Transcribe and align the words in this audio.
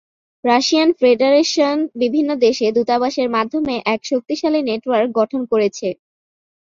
Russian 0.43 0.89
federation 0.99 1.77
বিভিন্ন 2.01 2.29
দেশে 2.45 2.67
দূতাবাসের 2.75 3.27
মাধ্যমে 3.35 3.75
এক 3.93 4.01
শক্তিশালী 4.09 4.59
নেটওয়ার্ক 4.69 5.09
গঠন 5.19 5.41
করেছে। 5.51 5.87